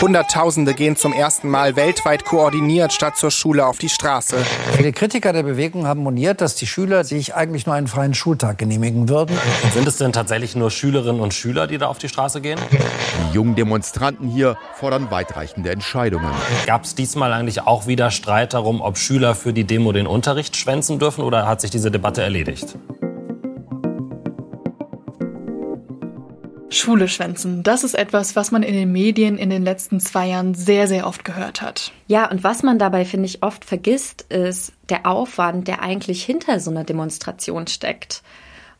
[0.00, 4.36] Hunderttausende gehen zum ersten Mal weltweit koordiniert statt zur Schule auf die Straße.
[4.72, 8.56] Viele Kritiker der Bewegung haben moniert, dass die Schüler sich eigentlich nur einen freien Schultag
[8.56, 9.36] genehmigen würden.
[9.74, 12.58] Sind es denn tatsächlich nur Schülerinnen und Schüler, die da auf die Straße gehen?
[12.70, 16.30] Die jungen Demonstranten hier fordern weitreichende Entscheidungen.
[16.64, 20.56] Gab es diesmal eigentlich auch wieder Streit darum, ob Schüler für die Demo den Unterricht
[20.56, 22.76] schwänzen dürfen oder hat sich diese Debatte erledigt?
[26.70, 30.54] Schule schwänzen, das ist etwas, was man in den Medien in den letzten zwei Jahren
[30.54, 31.92] sehr, sehr oft gehört hat.
[32.06, 36.60] Ja, und was man dabei, finde ich, oft vergisst, ist der Aufwand, der eigentlich hinter
[36.60, 38.22] so einer Demonstration steckt.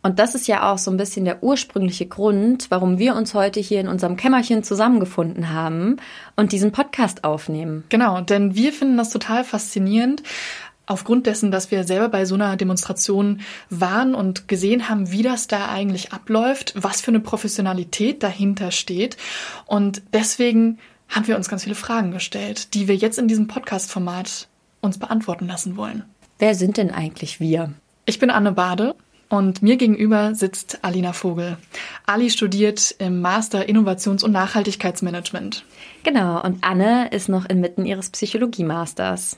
[0.02, 3.60] Und das ist ja auch so ein bisschen der ursprüngliche Grund, warum wir uns heute
[3.60, 5.98] hier in unserem Kämmerchen zusammengefunden haben
[6.36, 7.84] und diesen Podcast aufnehmen.
[7.90, 10.22] Genau, denn wir finden das total faszinierend,
[10.90, 15.46] aufgrund dessen, dass wir selber bei so einer Demonstration waren und gesehen haben, wie das
[15.46, 19.16] da eigentlich abläuft, was für eine Professionalität dahinter steht.
[19.66, 24.48] Und deswegen haben wir uns ganz viele Fragen gestellt, die wir jetzt in diesem Podcast-Format
[24.80, 26.04] uns beantworten lassen wollen.
[26.38, 27.72] Wer sind denn eigentlich wir?
[28.04, 28.96] Ich bin Anne Bade
[29.28, 31.56] und mir gegenüber sitzt Alina Vogel.
[32.04, 35.64] Ali studiert im Master Innovations- und Nachhaltigkeitsmanagement.
[36.02, 39.36] Genau, und Anne ist noch inmitten ihres Psychologie-Masters.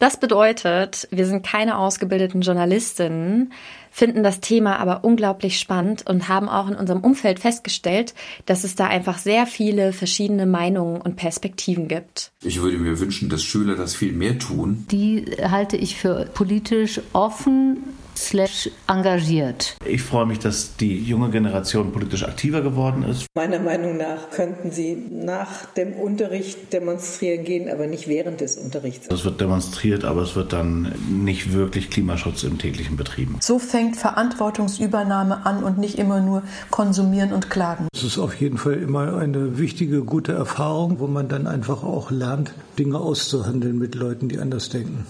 [0.00, 3.52] Das bedeutet, wir sind keine ausgebildeten Journalistinnen,
[3.90, 8.14] finden das Thema aber unglaublich spannend und haben auch in unserem Umfeld festgestellt,
[8.46, 12.32] dass es da einfach sehr viele verschiedene Meinungen und Perspektiven gibt.
[12.42, 14.86] Ich würde mir wünschen, dass Schüler das viel mehr tun.
[14.90, 17.84] Die halte ich für politisch offen,
[18.20, 19.76] slash engagiert.
[19.84, 23.26] Ich freue mich, dass die junge Generation politisch aktiver geworden ist.
[23.34, 29.08] Meiner Meinung nach könnten sie nach dem Unterricht demonstrieren gehen, aber nicht während des Unterrichts.
[29.10, 33.36] Es wird demonstriert, aber es wird dann nicht wirklich Klimaschutz im täglichen betrieben.
[33.40, 37.88] So fängt Verantwortungsübernahme an und nicht immer nur konsumieren und klagen.
[37.94, 42.10] Es ist auf jeden Fall immer eine wichtige, gute Erfahrung, wo man dann einfach auch
[42.10, 45.06] lernt, Dinge auszuhandeln mit Leuten, die anders denken.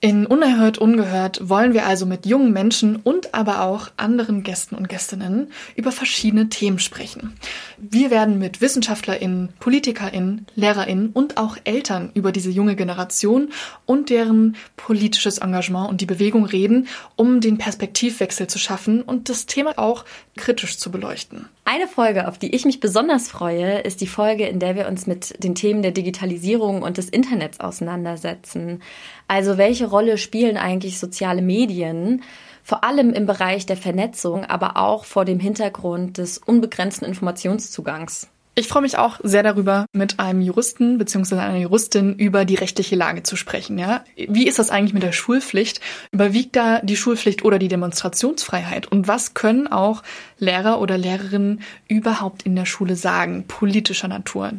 [0.00, 4.88] In Unerhört Ungehört wollen wir also mit jungen Menschen und aber auch anderen Gästen und
[4.88, 7.34] Gästinnen über verschiedene Themen sprechen.
[7.78, 13.50] Wir werden mit WissenschaftlerInnen, PolitikerInnen, LehrerInnen und auch Eltern über diese junge Generation
[13.86, 16.86] und deren politisches Engagement und die Bewegung reden,
[17.16, 20.04] um den Perspektivwechsel zu schaffen und das Thema auch
[20.36, 21.48] kritisch zu beleuchten.
[21.64, 25.06] Eine Folge, auf die ich mich besonders freue, ist die Folge, in der wir uns
[25.06, 28.80] mit den Themen der Digitalisierung und des Internets auseinandersetzen.
[29.26, 32.22] Also welche Rolle spielen eigentlich soziale Medien?
[32.62, 38.28] Vor allem im Bereich der Vernetzung, aber auch vor dem Hintergrund des unbegrenzten Informationszugangs.
[38.58, 41.36] Ich freue mich auch sehr darüber, mit einem Juristen bzw.
[41.36, 43.78] einer Juristin über die rechtliche Lage zu sprechen.
[43.78, 44.02] Ja?
[44.16, 45.80] Wie ist das eigentlich mit der Schulpflicht?
[46.10, 48.90] Überwiegt da die Schulpflicht oder die Demonstrationsfreiheit?
[48.90, 50.02] Und was können auch
[50.38, 54.54] Lehrer oder Lehrerinnen überhaupt in der Schule sagen, politischer Natur?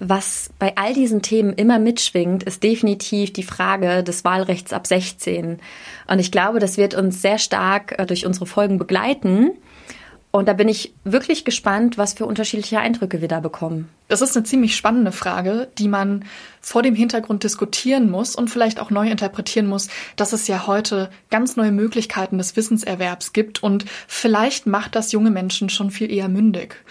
[0.00, 5.60] Was bei all diesen Themen immer mitschwingt, ist definitiv die Frage des Wahlrechts ab 16.
[6.08, 9.52] Und ich glaube, das wird uns sehr stark äh, durch unsere Folgen begleiten.
[10.32, 13.88] Und da bin ich wirklich gespannt, was für unterschiedliche Eindrücke wir da bekommen.
[14.08, 16.24] Das ist eine ziemlich spannende Frage, die man
[16.60, 21.08] vor dem Hintergrund diskutieren muss und vielleicht auch neu interpretieren muss, dass es ja heute
[21.30, 26.28] ganz neue Möglichkeiten des Wissenserwerbs gibt und vielleicht macht das junge Menschen schon viel eher
[26.28, 26.84] mündig.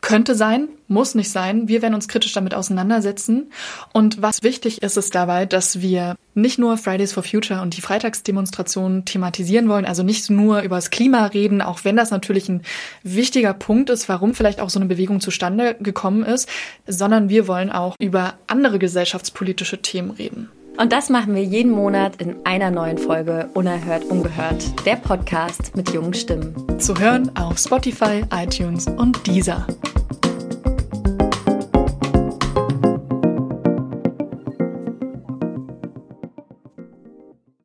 [0.00, 1.68] Könnte sein, muss nicht sein.
[1.68, 3.52] Wir werden uns kritisch damit auseinandersetzen.
[3.92, 7.82] Und was wichtig ist, ist dabei, dass wir nicht nur Fridays for Future und die
[7.82, 12.62] Freitagsdemonstrationen thematisieren wollen, also nicht nur über das Klima reden, auch wenn das natürlich ein
[13.02, 16.48] wichtiger Punkt ist, warum vielleicht auch so eine Bewegung zustande gekommen ist,
[16.86, 20.48] sondern wir wollen auch über andere gesellschaftspolitische Themen reden.
[20.80, 25.90] Und das machen wir jeden Monat in einer neuen Folge Unerhört Ungehört, der Podcast mit
[25.92, 26.54] jungen Stimmen.
[26.80, 29.66] Zu hören auf Spotify, iTunes und Deezer.